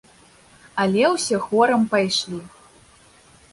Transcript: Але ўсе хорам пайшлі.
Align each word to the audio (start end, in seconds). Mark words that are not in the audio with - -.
Але 0.83 1.03
ўсе 1.17 1.35
хорам 1.45 1.81
пайшлі. 1.93 2.43